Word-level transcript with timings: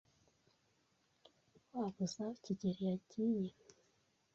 Waba 1.73 1.99
uzi 2.03 2.17
aho 2.23 2.33
kigeli 2.43 2.81
yagiye? 2.89 3.51